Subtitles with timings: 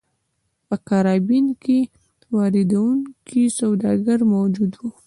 [0.67, 1.79] په کارابین کې
[2.35, 4.89] واردوونکي سوداګر موجود وو.